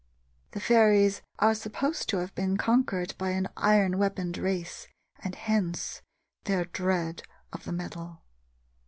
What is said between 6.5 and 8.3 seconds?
dread of the metal.